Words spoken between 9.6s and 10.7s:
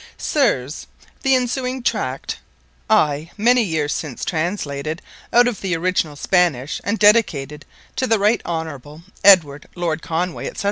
Lord Conway, &c.